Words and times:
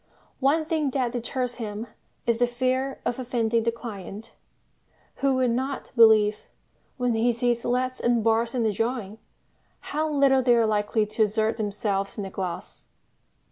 One 0.39 0.65
thing 0.65 0.89
that 0.89 1.11
deters 1.11 1.57
him 1.57 1.85
is 2.25 2.39
the 2.39 2.47
fear 2.47 2.99
of 3.05 3.19
offending 3.19 3.61
the 3.61 3.71
client, 3.71 4.33
who 5.17 5.35
will 5.35 5.47
not 5.47 5.91
believe, 5.95 6.47
when 6.97 7.13
he 7.13 7.31
sees 7.31 7.63
leads 7.63 7.99
and 7.99 8.23
bars 8.23 8.55
in 8.55 8.65
a 8.65 8.71
drawing, 8.73 9.19
how 9.93 10.09
little 10.11 10.41
they 10.41 10.55
are 10.55 10.65
likely 10.65 11.05
to 11.05 11.21
assert 11.21 11.57
themselves 11.57 12.17
in 12.17 12.23
the 12.23 12.31
glass. 12.31 12.87